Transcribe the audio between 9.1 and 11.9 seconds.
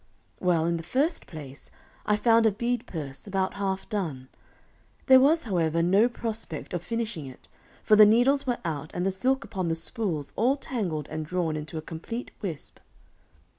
silk upon the spools all tangled and drawn into a